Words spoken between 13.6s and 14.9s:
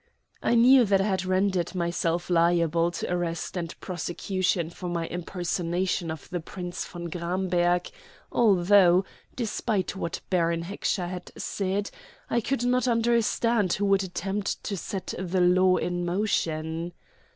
who would attempt to